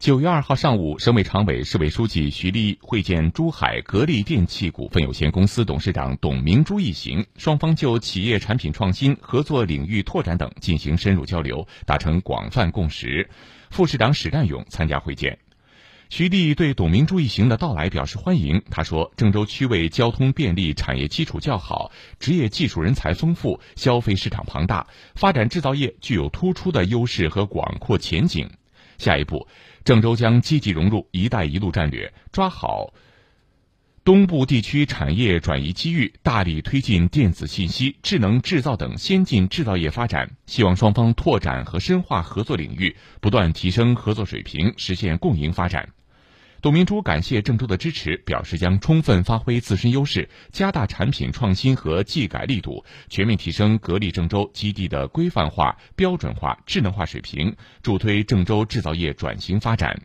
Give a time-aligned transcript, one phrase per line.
[0.00, 13.28] 九月二号上午，省委常委、市委书记徐立会见珠海格力电器股份有限公司董事长董明珠一行，双方就企业产品创新、合作领域拓展等进行深入交流，达成广泛共识。
[13.68, 15.38] 副市长史占勇参加会见，
[16.08, 18.62] 徐立对董明珠一行的到来表示欢迎。
[18.70, 28.48] 他说：“郑州区位交通便利，产业基础较好，职业技术人才丰富，消费市场庞大，发展制造业具有突出的优势和广阔前景。
[29.00, 29.48] 下一步。”
[29.82, 32.92] 郑州将积极融入“一带一路”战略，抓好
[34.04, 40.30] 东部地区产业转移机遇，大力推进电子信息、智能制造等先进制造业发展。
[40.46, 45.88] 希望双方拓展和深化合作领域，不断提升合作水平，实现共赢发展。
[46.62, 59.98] 董明珠感谢郑州的支持，表示将充分发挥自身优势，加大产品创新和技改力度，全面提升格力郑州基地的规范化、标准化、智能化水平，助推郑州制造业转型发展。